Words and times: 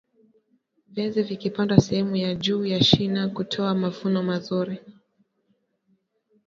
viazi 0.87 1.23
vikipandwa 1.23 1.79
sehemu 1.81 2.15
ya 2.15 2.35
juu 2.35 2.65
ya 2.65 2.83
shina 2.83 3.25
hutoa 3.25 3.75
mavuno 3.75 4.23
mazuri 4.23 4.79